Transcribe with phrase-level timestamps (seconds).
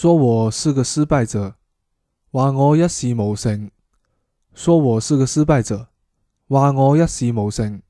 [0.00, 1.56] 说我是个失败者
[2.32, 3.70] 话我一事无成。
[4.54, 5.88] 说我是个失败者
[6.48, 7.82] 话我一事无成。